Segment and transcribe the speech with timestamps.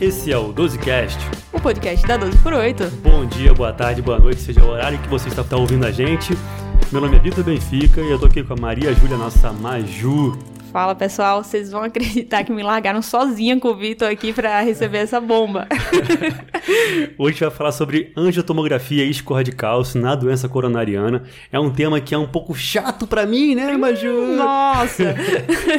[0.00, 1.18] Esse é o 12cast,
[1.52, 2.84] o podcast da 12 por 8.
[3.02, 6.32] Bom dia, boa tarde, boa noite, seja o horário que você está ouvindo a gente.
[6.90, 10.38] Meu nome é Vitor Benfica e eu tô aqui com a Maria Júlia, nossa Maju.
[10.72, 14.98] Fala pessoal, vocês vão acreditar que me largaram sozinha com o Vitor aqui para receber
[14.98, 15.68] essa bomba.
[17.18, 21.24] Hoje a gente vai falar sobre angiotomografia e escorra de cálcio na doença coronariana.
[21.52, 24.36] É um tema que é um pouco chato para mim, né, Maju?
[24.36, 25.14] Nossa!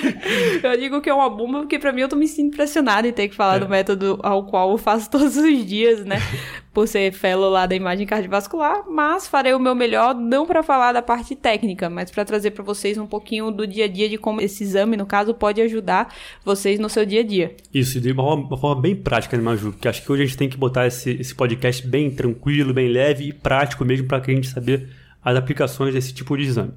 [0.63, 3.13] eu digo que é uma bomba porque para mim eu tô me sentindo impressionada em
[3.13, 3.59] ter que falar é.
[3.59, 6.17] do método ao qual eu faço todos os dias, né?
[6.73, 10.93] por ser fellow lá da imagem cardiovascular, mas farei o meu melhor não para falar
[10.93, 14.17] da parte técnica, mas para trazer para vocês um pouquinho do dia a dia de
[14.17, 16.13] como esse exame, no caso, pode ajudar
[16.45, 17.55] vocês no seu dia a dia.
[17.73, 19.71] Isso, de uma forma, uma forma bem prática, né, Maju?
[19.73, 22.89] Porque acho que hoje a gente tem que botar esse, esse podcast bem tranquilo, bem
[22.89, 24.89] leve e prático mesmo para que a gente saber
[25.23, 26.73] as aplicações desse tipo de exame.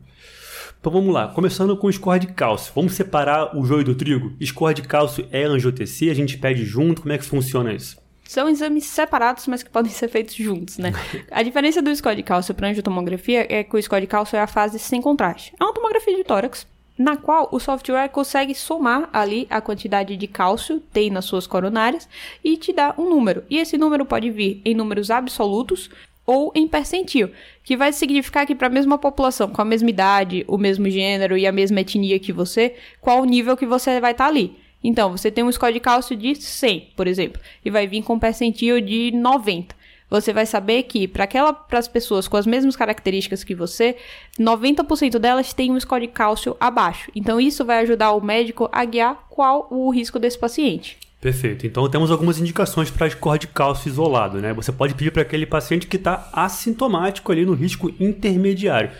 [0.78, 2.72] Então vamos lá, começando com o score de cálcio.
[2.74, 4.34] Vamos separar o joio do trigo?
[4.44, 7.96] Score de cálcio é angiotensina, a gente pede junto, como é que funciona isso?
[8.28, 10.92] São exames separados, mas que podem ser feitos juntos, né?
[11.30, 14.40] a diferença do score de cálcio para angiotomografia é que o score de cálcio é
[14.40, 15.54] a fase sem contraste.
[15.58, 20.26] É uma tomografia de tórax, na qual o software consegue somar ali a quantidade de
[20.26, 22.08] cálcio tem nas suas coronárias
[22.42, 23.44] e te dá um número.
[23.50, 25.90] E esse número pode vir em números absolutos
[26.26, 27.30] ou em percentil,
[27.62, 31.36] que vai significar que para a mesma população, com a mesma idade, o mesmo gênero
[31.36, 34.56] e a mesma etnia que você, qual o nível que você vai estar tá ali.
[34.82, 38.18] Então, você tem um score de cálcio de 100, por exemplo, e vai vir com
[38.18, 39.74] percentil de 90.
[40.14, 41.28] Você vai saber que para
[41.72, 43.96] as pessoas com as mesmas características que você,
[44.38, 47.10] 90% delas têm um score de cálcio abaixo.
[47.16, 50.96] Então, isso vai ajudar o médico a guiar qual o risco desse paciente.
[51.20, 51.66] Perfeito.
[51.66, 54.52] Então temos algumas indicações para score de cálcio isolado, né?
[54.52, 58.90] Você pode pedir para aquele paciente que está assintomático ali no risco intermediário.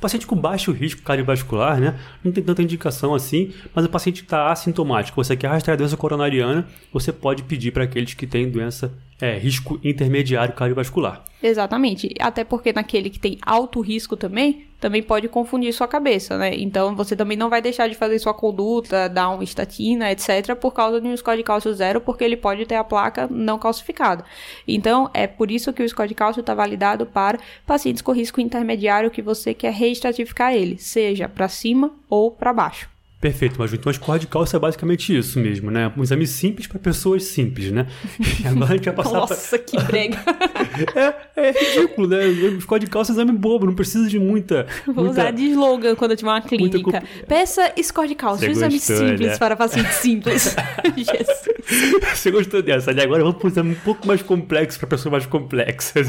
[0.00, 2.00] Paciente com baixo risco cardiovascular, né?
[2.24, 5.78] Não tem tanta indicação assim, mas o paciente que está assintomático, você quer rastrear a
[5.78, 11.24] doença coronariana, você pode pedir para aqueles que têm doença é, risco intermediário cardiovascular.
[11.42, 12.14] Exatamente.
[12.18, 16.54] Até porque naquele que tem alto risco também, também pode confundir sua cabeça, né?
[16.54, 20.72] Então você também não vai deixar de fazer sua conduta, dar uma estatina, etc., por
[20.72, 24.24] causa de um score de cálcio zero, porque ele pode ter a placa não calcificada.
[24.66, 28.40] Então é por isso que o score de cálcio está validado para pacientes com risco
[28.40, 32.93] intermediário que você quer reestratificar ele, seja para cima ou para baixo.
[33.24, 35.90] Perfeito, mas então a score de cálcio é basicamente isso mesmo, né?
[35.96, 37.86] Um exame simples para pessoas simples, né?
[38.20, 39.58] E agora a gente vai passar Nossa, pra...
[39.60, 40.18] que brega!
[40.94, 42.26] é, é ridículo, né?
[42.26, 44.66] O score de cálcio é exame bobo, não precisa de muita...
[44.84, 45.10] Vou muita...
[45.10, 46.78] usar de slogan quando eu tiver uma clínica.
[46.78, 47.02] Muita...
[47.26, 49.38] Peça score de cálcio, um exame simples né?
[49.38, 50.54] para pacientes simples.
[50.94, 52.12] Jesus!
[52.12, 53.04] Você gostou dessa, né?
[53.04, 56.08] Agora vamos para um exame um pouco mais complexo para pessoas mais complexas.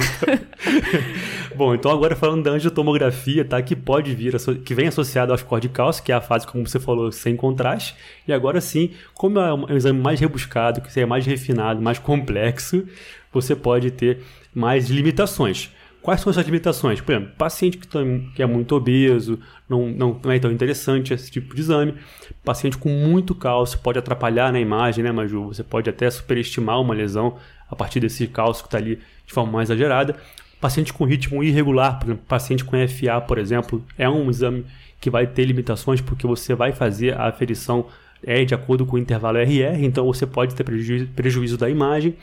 [1.55, 3.61] Bom, então agora falando da angiotomografia, tá?
[3.61, 6.67] Que pode vir, que vem associado ao score de cálcio, que é a fase, como
[6.67, 7.95] você falou, sem contraste.
[8.27, 12.85] E agora sim, como é um exame mais rebuscado, que é mais refinado, mais complexo,
[13.31, 14.19] você pode ter
[14.53, 15.69] mais limitações.
[16.05, 17.01] Quais são essas limitações?
[17.01, 17.87] Por exemplo, paciente que,
[18.35, 21.95] que é muito obeso, não, não, não, é tão interessante esse tipo de exame.
[22.43, 25.47] Paciente com muito cálcio pode atrapalhar na imagem, né, Maju?
[25.47, 27.37] Você pode até superestimar uma lesão
[27.67, 30.15] a partir desse cálcio que está ali de forma mais exagerada.
[30.61, 34.63] Paciente com ritmo irregular, por exemplo, paciente com FA, por exemplo, é um exame
[35.05, 37.85] que vai ter limitações porque você vai fazer a aferição
[38.23, 42.15] é de acordo com o intervalo RR, então você pode ter prejuízo, prejuízo da imagem.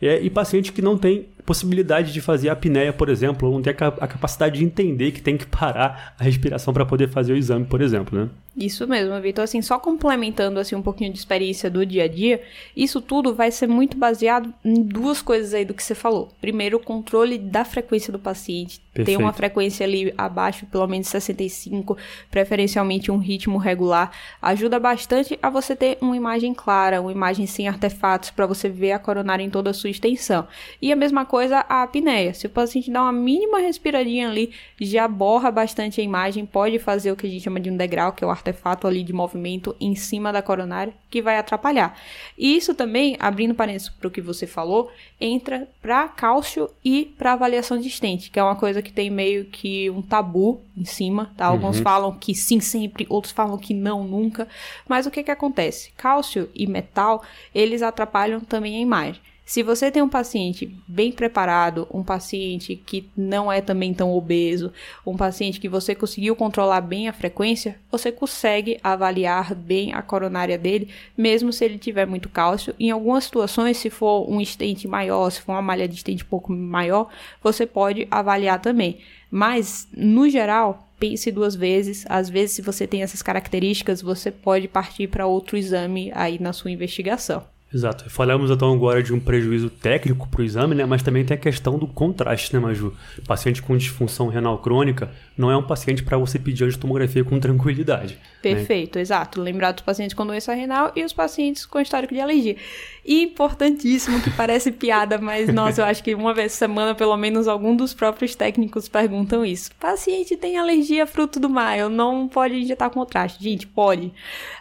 [0.00, 3.62] É, e paciente que não tem possibilidade de fazer a apneia, por exemplo, ou não
[3.62, 7.36] tem a, capacidade de entender que tem que parar a respiração para poder fazer o
[7.36, 8.28] exame, por exemplo, né?
[8.56, 9.44] Isso mesmo, Vitor.
[9.44, 12.42] Assim, só complementando assim um pouquinho de experiência do dia a dia,
[12.76, 16.30] isso tudo vai ser muito baseado em duas coisas aí do que você falou.
[16.38, 18.78] Primeiro, o controle da frequência do paciente.
[18.92, 19.06] Perfeito.
[19.06, 21.96] Tem uma frequência ali abaixo, pelo menos 65,
[22.30, 27.66] preferencialmente um ritmo regular, ajuda bastante a você ter uma imagem clara, uma imagem sem
[27.66, 30.46] artefatos para você ver a coronária em toda a sua extensão.
[30.80, 32.34] E a mesma coisa a apneia.
[32.34, 37.10] Se o paciente dá uma mínima respiradinha ali, já borra bastante a imagem, pode fazer
[37.10, 39.74] o que a gente chama de um degrau, que é o artefato ali de movimento
[39.80, 41.98] em cima da coronária, que vai atrapalhar.
[42.36, 47.32] E isso também, abrindo parênteses para o que você falou, entra para cálcio e para
[47.32, 51.32] avaliação de estente, que é uma coisa que tem meio que um tabu em cima,
[51.34, 51.46] tá?
[51.46, 51.82] Alguns uhum.
[51.82, 54.46] falam que sim sempre, outros falam que não nunca.
[54.86, 55.92] Mas o que que acontece?
[55.96, 57.22] Cálcio e metal,
[57.54, 59.31] eles atrapalham também a imagem.
[59.44, 64.72] Se você tem um paciente bem preparado, um paciente que não é também tão obeso,
[65.04, 70.56] um paciente que você conseguiu controlar bem a frequência, você consegue avaliar bem a coronária
[70.56, 72.74] dele, mesmo se ele tiver muito cálcio.
[72.78, 76.28] Em algumas situações, se for um estente maior, se for uma malha de estente um
[76.28, 77.08] pouco maior,
[77.42, 78.98] você pode avaliar também.
[79.30, 82.04] Mas, no geral, pense duas vezes.
[82.08, 86.52] Às vezes, se você tem essas características, você pode partir para outro exame aí na
[86.52, 87.44] sua investigação.
[87.74, 88.10] Exato.
[88.10, 90.84] Falamos então agora de um prejuízo técnico para o exame, né?
[90.84, 92.94] Mas também tem a questão do contraste, né, Maju?
[93.26, 98.14] Paciente com disfunção renal crônica não é um paciente para você pedir angiotomografia com tranquilidade.
[98.14, 98.20] Né?
[98.42, 99.02] Perfeito, né?
[99.02, 99.40] exato.
[99.40, 102.56] Lembrar dos pacientes com doença renal e os pacientes com histórico de alergia.
[103.04, 107.16] E importantíssimo, que parece piada, mas nossa, eu acho que uma vez por semana, pelo
[107.16, 109.70] menos, algum dos próprios técnicos perguntam isso.
[109.80, 113.42] Paciente tem alergia a fruto do mar, não pode injetar contraste.
[113.42, 114.12] Gente, pode.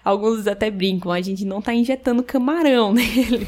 [0.04, 3.48] Alguns até brincam, a gente não está injetando camarão nele.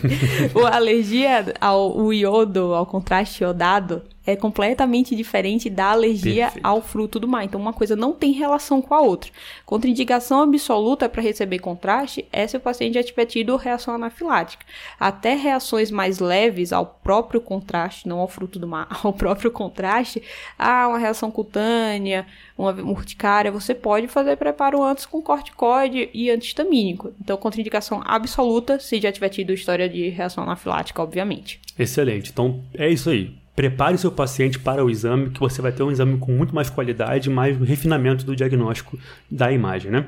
[0.69, 6.65] a alergia ao iodo, ao contraste iodado, é completamente diferente da alergia Perfeito.
[6.65, 7.43] ao fruto do mar.
[7.43, 9.31] Então, uma coisa não tem relação com a outra.
[9.65, 14.65] Contraindicação absoluta para receber contraste é se o paciente já tiver tido reação anafilática.
[14.99, 20.23] Até reações mais leves ao próprio contraste, não ao fruto do mar, ao próprio contraste,
[20.57, 22.25] há uma reação cutânea,
[22.57, 27.13] uma urticária, você pode fazer preparo antes com corticoide e antihistamínico.
[27.19, 31.59] Então, contraindicação absoluta se já tiver tido história de reação anafilática, obviamente.
[31.77, 32.29] Excelente.
[32.31, 35.91] Então, é isso aí prepare seu paciente para o exame, que você vai ter um
[35.91, 38.97] exame com muito mais qualidade, mais refinamento do diagnóstico
[39.29, 40.05] da imagem, né?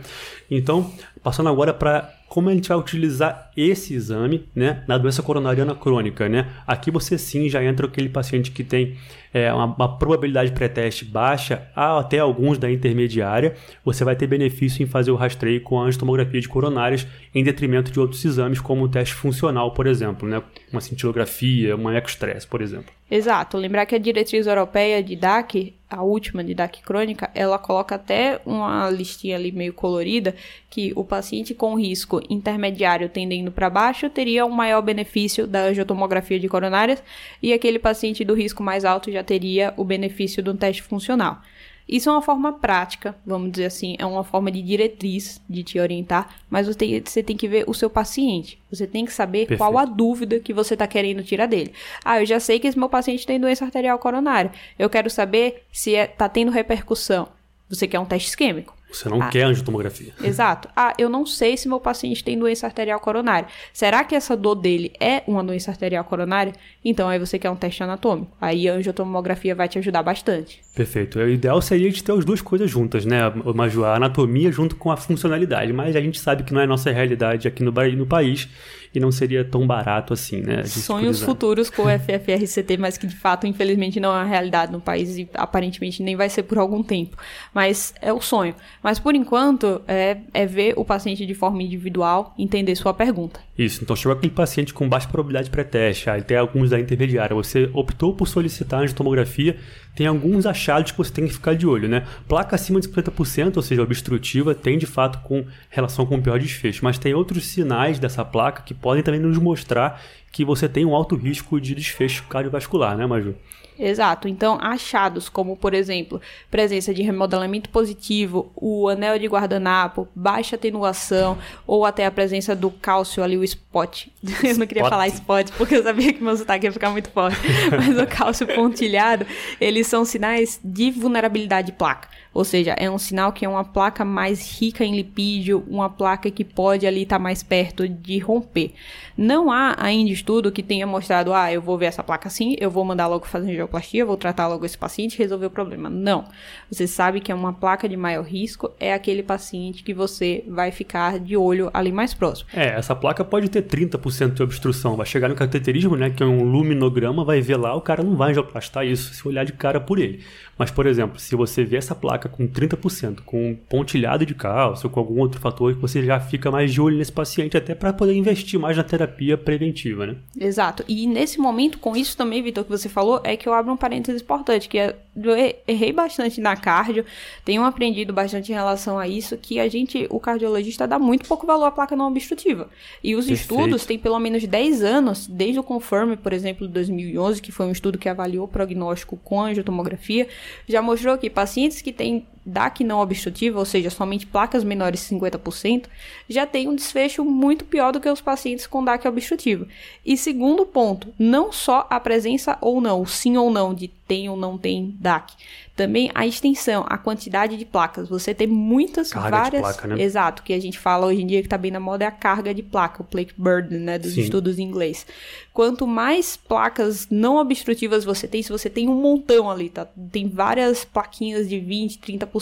[0.50, 5.74] Então, passando agora para como a gente vai utilizar esse exame, né, na doença coronariana
[5.74, 6.50] crônica, né?
[6.68, 8.98] Aqui você sim já entra aquele paciente que tem
[9.34, 13.56] é, uma, uma, probabilidade pré-teste baixa, até alguns da intermediária,
[13.86, 17.90] você vai ter benefício em fazer o rastreio com a angiotomografia de coronárias em detrimento
[17.90, 20.44] de outros exames, como o teste funcional, por exemplo, né?
[20.74, 22.94] uma cintilografia, uma ecostress, por exemplo.
[23.10, 23.58] Exato.
[23.58, 28.40] Lembrar que a diretriz europeia de DAC, a última de DAC crônica, ela coloca até
[28.46, 30.36] uma listinha ali meio colorida
[30.70, 36.40] que o paciente com risco intermediário tendendo para baixo teria um maior benefício da angiotomografia
[36.40, 37.04] de coronárias
[37.42, 41.42] e aquele paciente do risco mais alto já teria o benefício do teste funcional.
[41.88, 45.80] Isso é uma forma prática, vamos dizer assim, é uma forma de diretriz de te
[45.80, 48.60] orientar, mas você tem, que ver o seu paciente.
[48.72, 49.60] Você tem que saber Perfeito.
[49.60, 51.74] qual a dúvida que você está querendo tirar dele.
[52.04, 54.52] Ah, eu já sei que esse meu paciente tem doença arterial coronária.
[54.80, 57.28] Eu quero saber se está é, tá tendo repercussão.
[57.70, 58.76] Você quer um teste isquêmico?
[58.92, 60.14] Você não ah, quer angiotomografia.
[60.24, 60.70] Exato.
[60.76, 63.48] Ah, eu não sei se meu paciente tem doença arterial coronária.
[63.74, 66.54] Será que essa dor dele é uma doença arterial coronária?
[66.84, 68.32] Então aí você quer um teste anatômico.
[68.40, 70.62] Aí a angiotomografia vai te ajudar bastante.
[70.76, 71.20] Perfeito.
[71.20, 73.20] O ideal seria de ter as duas coisas juntas, né,
[73.54, 73.86] Maju?
[73.86, 75.74] A anatomia junto com a funcionalidade.
[75.74, 78.48] Mas a gente sabe que não é nossa realidade aqui no, no país
[78.94, 80.64] e não seria tão barato assim, né?
[80.64, 84.80] Sonhos futuros com o FFRCT, mas que de fato, infelizmente, não é a realidade no
[84.80, 87.18] país e aparentemente nem vai ser por algum tempo.
[87.54, 88.56] Mas é o sonho.
[88.86, 93.40] Mas por enquanto, é, é ver o paciente de forma individual, entender sua pergunta.
[93.58, 97.68] Isso, então chegou aquele paciente com baixa probabilidade pré-teste, aí tem alguns da intermediária, você
[97.74, 99.58] optou por solicitar a tomografia,
[99.96, 102.06] tem alguns achados que você tem que ficar de olho, né?
[102.28, 106.38] Placa acima de 50%, ou seja, obstrutiva, tem de fato com relação com o pior
[106.38, 110.00] desfecho, mas tem outros sinais dessa placa que podem também nos mostrar
[110.36, 113.34] que você tem um alto risco de desfecho cardiovascular, né, Maju?
[113.80, 114.28] Exato.
[114.28, 116.20] Então, achados como, por exemplo,
[116.52, 122.70] presença de remodelamento positivo, o anel de guardanapo, baixa atenuação ou até a presença do
[122.70, 124.08] cálcio ali, o spot.
[124.44, 124.90] Eu não queria spot.
[124.90, 127.40] falar spot porque eu sabia que meu sotaque ia ficar muito forte.
[127.72, 129.26] Mas o cálcio pontilhado,
[129.60, 132.10] eles são sinais de vulnerabilidade de placa.
[132.36, 136.30] Ou seja, é um sinal que é uma placa mais rica em lipídio, uma placa
[136.30, 138.74] que pode ali estar tá mais perto de romper.
[139.18, 142.70] Não há ainda estudo que tenha mostrado, ah, eu vou ver essa placa assim, eu
[142.70, 145.90] vou mandar logo fazer angioplastia, vou tratar logo esse paciente e resolver o problema.
[145.90, 146.26] Não.
[146.70, 150.72] Você sabe que é uma placa de maior risco, é aquele paciente que você vai
[150.72, 152.50] ficar de olho ali mais próximo.
[152.54, 154.98] É, essa placa pode ter 30% de obstrução.
[154.98, 158.18] Vai chegar no cateterismo, né, que é um luminograma, vai ver lá, o cara não
[158.18, 160.22] vai angioplastar isso se olhar de cara por ele.
[160.58, 165.00] Mas, por exemplo, se você vê essa placa com 30%, com pontilhado de cálcio, com
[165.00, 168.60] algum outro fator, você já fica mais de olho nesse paciente, até para poder investir
[168.60, 170.16] mais na terapia preventiva, né?
[170.40, 170.84] Exato.
[170.88, 173.78] E nesse momento, com isso também, Vitor, que você falou, é que eu abro um
[173.78, 175.34] parênteses importante, que é, eu
[175.68, 177.06] errei bastante na cardio,
[177.44, 181.48] tenho aprendido bastante em relação a isso, que a gente, o cardiologista, dá muito pouco
[181.48, 182.70] valor à placa não obstrutiva.
[183.04, 183.42] E os Perfeito.
[183.42, 187.66] estudos têm pelo menos 10 anos, desde o Confirm, por exemplo, de 2011, que foi
[187.66, 190.28] um estudo que avaliou o prognóstico com angiotomografia,
[190.68, 195.08] já mostrou que pacientes que têm think DAC não obstrutiva, ou seja, somente placas menores
[195.08, 195.86] de 50%,
[196.30, 199.68] já tem um desfecho muito pior do que os pacientes com DAC obstrutiva.
[200.06, 204.38] E segundo ponto, não só a presença ou não, sim ou não de tem ou
[204.38, 205.34] não tem DAC.
[205.76, 208.08] Também a extensão, a quantidade de placas.
[208.08, 209.62] Você tem muitas, carga várias.
[209.62, 210.02] De placa, né?
[210.02, 212.12] Exato, que a gente fala hoje em dia que está bem na moda é a
[212.12, 214.00] carga de placa, o plaque burden, né?
[214.00, 214.22] Dos Sim.
[214.22, 215.06] estudos em inglês.
[215.52, 219.86] Quanto mais placas não obstrutivas você tem, se você tem um montão ali, tá?
[220.12, 222.35] Tem várias plaquinhas de 20, 30%.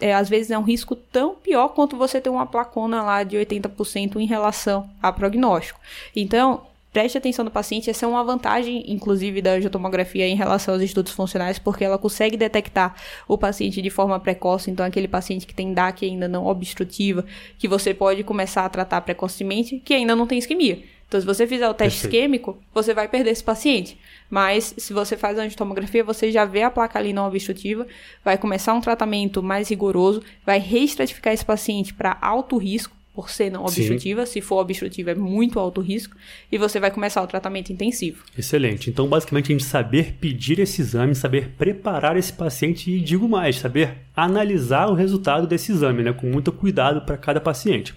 [0.00, 3.36] É, às vezes é um risco tão pior quanto você ter uma placona lá de
[3.36, 5.80] 80% em relação a prognóstico.
[6.14, 10.82] Então, preste atenção no paciente, essa é uma vantagem, inclusive, da angiotomografia em relação aos
[10.82, 12.94] estudos funcionais, porque ela consegue detectar
[13.26, 17.24] o paciente de forma precoce, então aquele paciente que tem DAC ainda não obstrutiva,
[17.58, 20.82] que você pode começar a tratar precocemente, que ainda não tem isquemia.
[21.08, 22.14] Então, se você fizer o teste Perfeito.
[22.14, 23.98] isquêmico, você vai perder esse paciente.
[24.30, 27.86] Mas, se você faz a angiotomografia, você já vê a placa ali não obstrutiva,
[28.24, 33.50] vai começar um tratamento mais rigoroso, vai reestratificar esse paciente para alto risco, por ser
[33.50, 34.24] não obstrutiva.
[34.24, 34.34] Sim.
[34.34, 36.14] Se for obstrutiva, é muito alto risco.
[36.52, 38.22] E você vai começar o tratamento intensivo.
[38.38, 38.88] Excelente.
[38.88, 43.56] Então, basicamente, a gente saber pedir esse exame, saber preparar esse paciente e, digo mais,
[43.56, 46.12] saber analisar o resultado desse exame, né?
[46.12, 47.92] Com muito cuidado para cada paciente.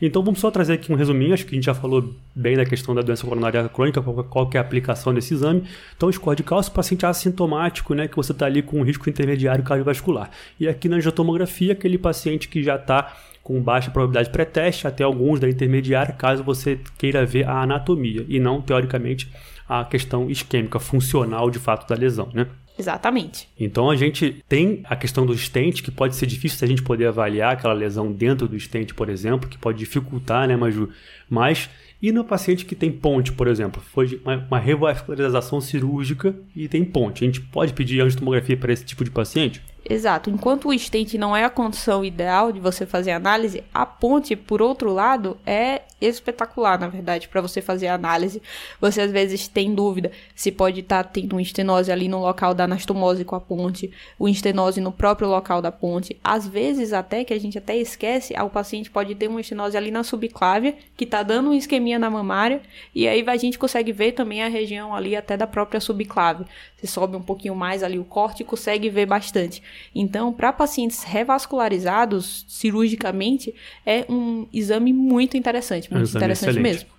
[0.00, 1.34] Então, vamos só trazer aqui um resuminho.
[1.34, 4.50] Acho que a gente já falou bem da questão da doença coronária crônica, qual, qual
[4.54, 5.64] é a aplicação desse exame.
[5.96, 8.06] Então, score de cálcio, paciente assintomático, né?
[8.06, 10.30] Que você está ali com um risco intermediário cardiovascular.
[10.60, 13.16] E aqui na angiotomografia, aquele paciente que já está
[13.50, 18.38] com baixa probabilidade pré-teste, até alguns da intermediária, caso você queira ver a anatomia e
[18.38, 19.28] não, teoricamente,
[19.68, 22.46] a questão isquêmica, funcional de fato da lesão, né?
[22.78, 23.48] Exatamente.
[23.58, 26.82] Então a gente tem a questão do stent, que pode ser difícil se a gente
[26.82, 30.88] poder avaliar aquela lesão dentro do stent, por exemplo, que pode dificultar, né, Maju?
[31.28, 31.68] Mas
[32.00, 36.84] e no paciente que tem ponte, por exemplo, foi uma, uma revascularização cirúrgica e tem
[36.84, 39.60] ponte, a gente pode pedir angiotomografia para esse tipo de paciente?
[39.88, 40.30] Exato.
[40.30, 44.60] Enquanto o stent não é a condição ideal de você fazer análise, a ponte, por
[44.60, 48.42] outro lado, é espetacular, na verdade, para você fazer análise.
[48.80, 52.54] Você às vezes tem dúvida se pode estar tá tendo uma estenose ali no local
[52.54, 56.16] da anastomose com a ponte, o estenose no próprio local da ponte.
[56.22, 59.90] Às vezes, até que a gente até esquece, o paciente pode ter uma estenose ali
[59.90, 62.62] na subclávia, que está dando um isquemia na mamária,
[62.94, 66.46] e aí a gente consegue ver também a região ali até da própria subclávia.
[66.76, 69.62] Você sobe um pouquinho mais ali o corte e consegue ver bastante.
[69.94, 76.62] Então, para pacientes revascularizados cirurgicamente, é um exame muito interessante, muito interessante excelente.
[76.62, 76.90] mesmo.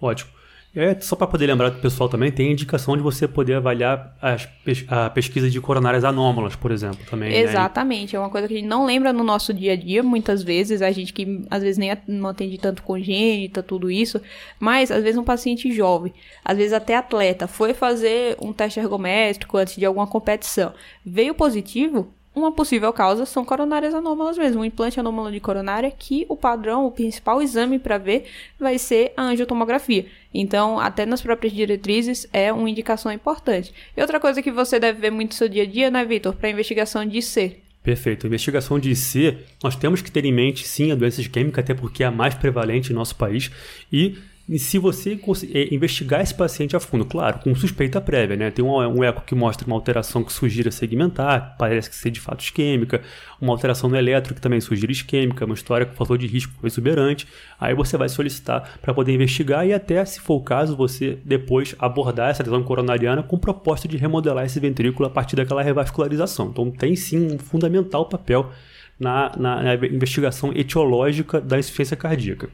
[0.00, 0.35] Ótimo.
[0.76, 4.46] É, só para poder lembrar do pessoal também, tem indicação de você poder avaliar as,
[4.88, 7.30] a pesquisa de coronárias anômalas, por exemplo, também.
[7.30, 7.38] Né?
[7.40, 8.18] Exatamente, né?
[8.18, 10.82] é uma coisa que a gente não lembra no nosso dia a dia, muitas vezes,
[10.82, 14.20] a gente que às vezes nem não atende tanto congênita, tudo isso,
[14.60, 16.12] mas às vezes um paciente jovem,
[16.44, 22.12] às vezes até atleta, foi fazer um teste ergométrico antes de alguma competição, veio positivo,
[22.36, 26.84] uma possível causa são coronárias anômalas mesmo, um implante anômalo de coronária que o padrão,
[26.84, 28.26] o principal exame para ver
[28.60, 30.04] vai ser a angiotomografia.
[30.34, 33.72] Então, até nas próprias diretrizes é uma indicação importante.
[33.96, 36.34] E outra coisa que você deve ver muito no seu dia a dia, né, Vitor,
[36.34, 37.56] para investigação de IC.
[37.82, 38.26] Perfeito.
[38.26, 42.02] Investigação de IC, nós temos que ter em mente, sim, a doença isquêmica, até porque
[42.02, 43.50] é a mais prevalente em nosso país.
[43.90, 45.18] E e se você
[45.52, 48.48] é, investigar esse paciente a fundo, claro, com suspeita prévia, né?
[48.48, 52.20] Tem um, um, eco que mostra uma alteração que sugira segmentar, parece que ser de
[52.20, 53.02] fato isquêmica,
[53.40, 57.26] uma alteração no eletro que também sugira isquêmica, uma história com fator de risco exuberante.
[57.58, 61.74] Aí você vai solicitar para poder investigar e até, se for o caso, você depois
[61.76, 66.50] abordar essa lesão coronariana com proposta de remodelar esse ventrículo a partir daquela revascularização.
[66.50, 68.52] Então tem sim um fundamental papel
[68.98, 72.48] na, na, na investigação etiológica da insuficiência cardíaca.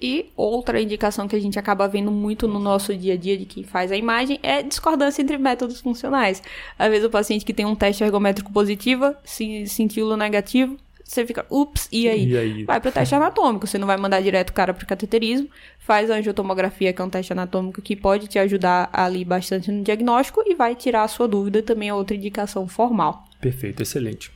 [0.00, 3.46] E outra indicação que a gente acaba vendo muito no nosso dia a dia de
[3.46, 6.42] quem faz a imagem é discordância entre métodos funcionais.
[6.78, 11.46] Às vezes o paciente que tem um teste ergométrico positivo, se sentiu negativo, você fica,
[11.48, 12.28] ups, e aí?
[12.28, 12.64] E aí?
[12.64, 15.48] Vai pro teste anatômico, você não vai mandar direto o cara pro cateterismo,
[15.78, 19.84] faz a angiotomografia, que é um teste anatômico que pode te ajudar ali bastante no
[19.84, 23.24] diagnóstico e vai tirar a sua dúvida, também é outra indicação formal.
[23.40, 24.32] Perfeito, excelente.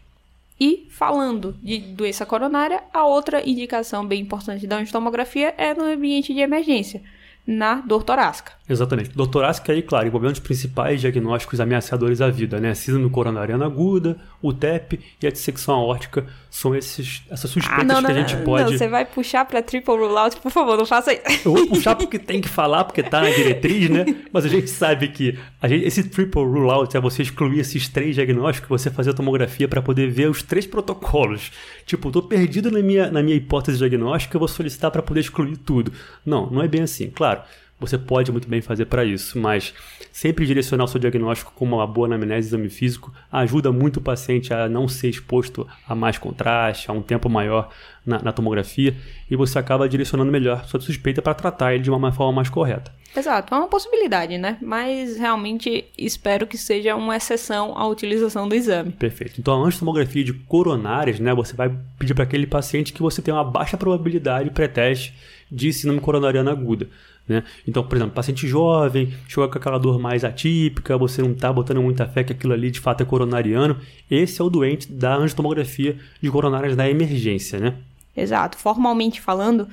[0.60, 6.34] E falando de doença coronária, a outra indicação bem importante da angiotomografia é no ambiente
[6.34, 7.02] de emergência,
[7.46, 8.52] na dor torácica.
[8.70, 9.10] Exatamente.
[9.10, 12.72] Dor torácica aí, claro, envolvendo os principais diagnósticos ameaçadores à vida, né?
[12.72, 18.00] Síndrome coronariana aguda, o TEP e a dissecção aórtica são esses, essas suspeitas ah, não,
[18.00, 18.70] não, que a gente pode...
[18.70, 21.48] Não, você vai puxar para triple rule out, por favor, não faça isso.
[21.48, 24.04] Eu vou puxar porque tem que falar, porque tá na diretriz, né?
[24.32, 27.88] Mas a gente sabe que a gente, esse triple rule out é você excluir esses
[27.88, 31.50] três diagnósticos, você fazer a tomografia para poder ver os três protocolos.
[31.84, 35.56] Tipo, tô perdido na minha, na minha hipótese diagnóstica, eu vou solicitar para poder excluir
[35.56, 35.92] tudo.
[36.24, 37.10] Não, não é bem assim.
[37.10, 37.42] Claro,
[37.80, 39.72] você pode muito bem fazer para isso, mas
[40.12, 44.52] sempre direcionar o seu diagnóstico com uma boa anamnese exame físico ajuda muito o paciente
[44.52, 47.70] a não ser exposto a mais contraste, a um tempo maior
[48.04, 48.94] na, na tomografia,
[49.30, 52.92] e você acaba direcionando melhor sua suspeita para tratar ele de uma forma mais correta.
[53.16, 54.56] Exato, é uma possibilidade, né?
[54.62, 58.92] Mas realmente espero que seja uma exceção à utilização do exame.
[58.92, 59.40] Perfeito.
[59.40, 63.34] Então, a tomografia de coronárias, né, você vai pedir para aquele paciente que você tem
[63.34, 65.12] uma baixa probabilidade pré-teste
[65.50, 66.88] de síndrome coronariana aguda.
[67.30, 67.44] Né?
[67.64, 71.80] Então, por exemplo, paciente jovem, chegou com aquela dor mais atípica, você não está botando
[71.80, 73.76] muita fé que aquilo ali de fato é coronariano,
[74.10, 77.74] esse é o doente da angiotomografia de coronárias da emergência, né?
[78.16, 78.58] Exato.
[78.58, 79.68] Formalmente falando,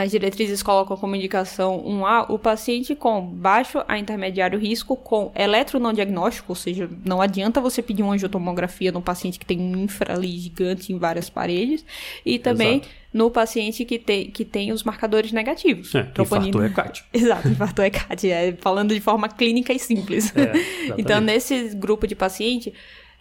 [0.00, 5.78] as diretrizes colocam como indicação 1A o paciente com baixo a intermediário risco com eletro
[5.78, 9.76] não diagnóstico, ou seja, não adianta você pedir uma angiotomografia no paciente que tem um
[9.76, 11.84] infra ali gigante em várias paredes,
[12.24, 12.88] e também Exato.
[13.12, 15.94] no paciente que tem, que tem os marcadores negativos.
[15.94, 16.66] É, troponina.
[16.66, 17.04] ECAT.
[17.12, 20.32] Exato, infarto ECAT, é, falando de forma clínica e simples.
[20.34, 20.52] É,
[20.96, 22.72] então, nesse grupo de paciente,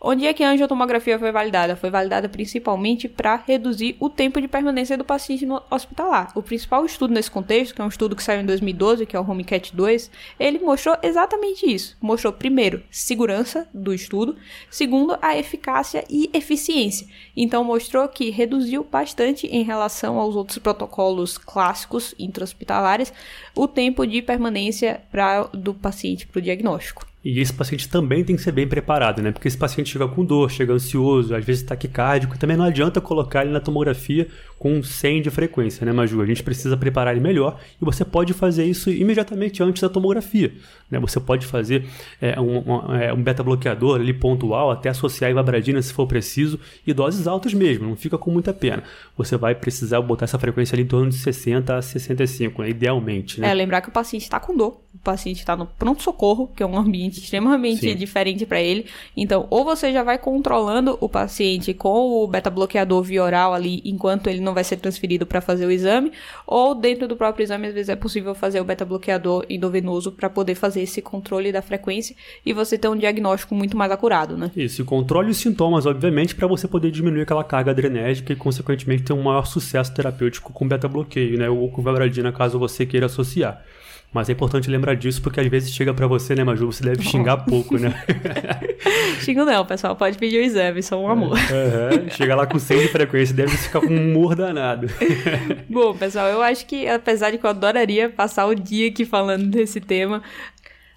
[0.04, 1.76] Onde é que a angiotomografia foi validada?
[1.76, 6.32] Foi validada principalmente para reduzir o tempo de permanência do paciente no hospitalar.
[6.34, 9.20] O principal estudo nesse contexto, que é um estudo que saiu em 2012, que é
[9.20, 11.96] o HomeCat 2, ele mostrou exatamente isso.
[12.02, 14.36] Mostrou, primeiro, segurança do estudo,
[14.72, 17.06] segundo, a eficácia e eficiência.
[17.38, 23.14] Então, mostrou que reduziu bastante em relação aos outros protocolos clássicos intra-hospitalares
[23.56, 27.11] o tempo de permanência pra, do paciente para o diagnóstico.
[27.24, 29.32] E esse paciente também tem que ser bem preparado, né?
[29.32, 33.44] Porque esse paciente chega com dor, chega ansioso, às vezes taquicárdico, também não adianta colocar
[33.44, 34.28] ele na tomografia
[34.62, 36.22] com 100 de frequência, né, Maju?
[36.22, 40.54] A gente precisa preparar ele melhor e você pode fazer isso imediatamente antes da tomografia.
[40.88, 41.00] Né?
[41.00, 41.88] Você pode fazer
[42.22, 46.94] é, um, um, é, um beta-bloqueador ali pontual, até associar ivabradina se for preciso, e
[46.94, 48.84] doses altas mesmo, não fica com muita pena.
[49.18, 52.70] Você vai precisar botar essa frequência ali em torno de 60 a 65, né?
[52.70, 53.42] idealmente.
[53.42, 53.50] Né?
[53.50, 56.66] É, lembrar que o paciente está com dor, o paciente está no pronto-socorro, que é
[56.68, 57.96] um ambiente extremamente Sim.
[57.96, 58.86] diferente para ele.
[59.18, 64.28] Então, ou você já vai controlando o paciente com o beta-bloqueador via oral ali, enquanto
[64.28, 66.12] ele não não vai ser transferido para fazer o exame,
[66.46, 70.56] ou dentro do próprio exame, às vezes é possível fazer o beta-bloqueador endovenoso para poder
[70.56, 72.16] fazer esse controle da frequência
[72.46, 74.52] e você ter um diagnóstico muito mais acurado, né?
[74.56, 79.14] Isso, controle os sintomas, obviamente, para você poder diminuir aquela carga adrenérgica e, consequentemente, ter
[79.14, 81.50] um maior sucesso terapêutico com beta-bloqueio, né?
[81.50, 83.64] Ou com vabradina, caso você queira associar.
[84.14, 86.72] Mas é importante lembrar disso porque às vezes chega para você, né, Maju?
[86.72, 87.94] Você deve xingar pouco, né?
[89.22, 89.96] Xingo não, pessoal.
[89.96, 91.38] Pode pedir o exame, sou um amor.
[91.38, 92.10] Uhum.
[92.10, 94.88] Chega lá com 100 de frequência, deve ficar com um humor danado.
[95.70, 99.48] Bom, pessoal, eu acho que, apesar de que eu adoraria passar o dia aqui falando
[99.48, 100.22] desse tema,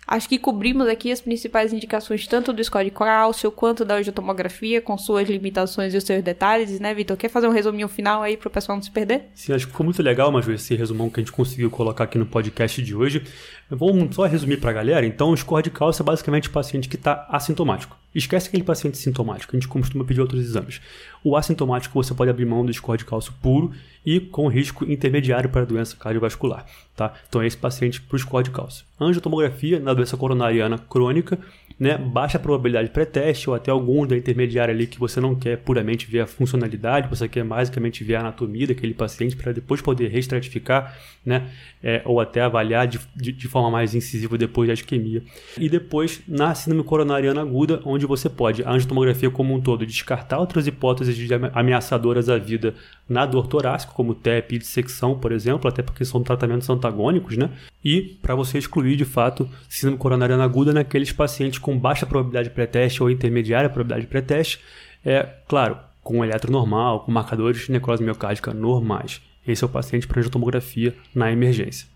[0.07, 4.97] Acho que cobrimos aqui as principais indicações tanto do de cálcio quanto da angiotomografia, com
[4.99, 7.17] suas limitações e os seus detalhes, né, Vitor?
[7.17, 9.27] Quer fazer um resuminho final aí para o pessoal não se perder?
[9.35, 12.19] Sim, acho que ficou muito legal, Maju, esse resumão que a gente conseguiu colocar aqui
[12.19, 13.25] no podcast de hoje.
[13.71, 15.07] Vamos só resumir para a galera.
[15.07, 18.04] Então, o de cálcio é basicamente o paciente que está assintomático.
[18.15, 20.81] Esquece aquele paciente sintomático, a gente costuma pedir outros exames.
[21.23, 23.73] O assintomático você pode abrir mão do score de cálcio puro
[24.07, 26.65] e com risco intermediário para doença cardiovascular.
[26.95, 27.13] Tá?
[27.29, 28.85] Então é esse paciente para o score de cálcio.
[29.01, 31.39] Angiotomografia na doença coronariana crônica,
[31.79, 36.07] né, baixa probabilidade pré-teste ou até algum da intermediária ali que você não quer puramente
[36.11, 40.97] ver a funcionalidade, você quer basicamente ver a anatomia daquele paciente para depois poder restratificar,
[41.25, 41.49] né,
[41.83, 45.23] é, ou até avaliar de, de, de, forma mais incisiva depois da isquemia.
[45.59, 50.39] E depois na síndrome coronariana aguda, onde você pode, a angiotomografia como um todo, descartar
[50.39, 52.75] outras hipóteses de ameaçadoras à vida
[53.09, 57.51] na dor torácica, como TEP e dissecção, por exemplo, até porque são tratamentos antagônicos, né?
[57.85, 63.03] E para você excluir de fato síndrome coronariana aguda naqueles pacientes com baixa probabilidade pré-teste
[63.03, 64.61] ou intermediária probabilidade pré-teste,
[65.05, 69.21] é claro, com eletro normal, com marcadores de necrose miocárdica normais.
[69.47, 71.87] Esse é o paciente para angiotomografia na emergência.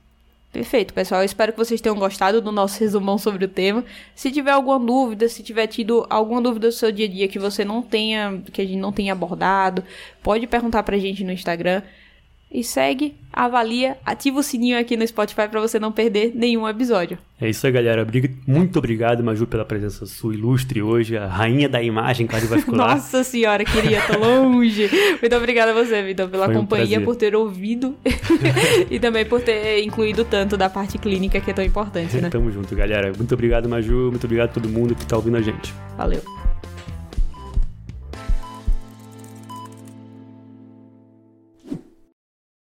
[0.53, 1.21] Perfeito, pessoal.
[1.21, 3.85] Eu espero que vocês tenham gostado do nosso resumão sobre o tema.
[4.15, 7.39] Se tiver alguma dúvida, se tiver tido alguma dúvida do seu dia a dia que
[7.39, 9.85] você não tenha, que a gente não tenha abordado,
[10.23, 11.83] pode perguntar pra gente no Instagram
[12.51, 17.19] e segue, avalia, ativa o sininho aqui no Spotify para você não perder nenhum episódio.
[17.41, 18.07] É isso aí, galera.
[18.47, 22.97] Muito obrigado, Maju, pela presença sua ilustre hoje, a rainha da imagem cardiovascular.
[22.97, 24.91] Nossa senhora, queria, tô longe.
[25.21, 27.95] Muito obrigada a você, Vitor, pela Foi companhia, um por ter ouvido
[28.91, 32.31] e também por ter incluído tanto da parte clínica que é tão importante, né?
[32.31, 33.13] Tamo junto, galera.
[33.17, 34.11] Muito obrigado, Maju.
[34.11, 35.73] Muito obrigado a todo mundo que tá ouvindo a gente.
[35.97, 36.48] Valeu.